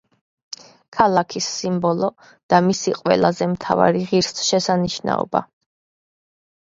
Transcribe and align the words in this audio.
ქალაქის 0.95 1.49
სიმბოლო 1.57 2.09
და 2.53 2.61
მისი 2.69 2.95
ყველაზე 3.03 3.51
მთავარი 3.55 4.05
ღირსშესანიშნაობა. 4.13 5.43